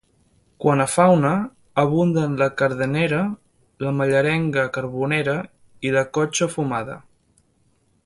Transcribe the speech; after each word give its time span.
Quant 0.63 0.79
a 0.85 0.87
fauna, 0.93 1.33
abunden 1.83 2.33
la 2.39 2.47
cadernera, 2.61 3.21
la 3.87 3.95
mallerenga 4.01 4.67
carbonera 4.79 5.37
i 5.91 5.97
la 5.99 6.07
cotxa 6.21 6.53
fumada. 6.59 7.01